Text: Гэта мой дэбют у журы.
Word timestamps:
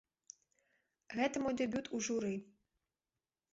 Гэта 1.19 1.35
мой 1.45 1.55
дэбют 1.61 1.85
у 1.99 2.03
журы. 2.09 2.35